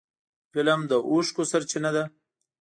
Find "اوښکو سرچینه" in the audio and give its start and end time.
1.09-1.89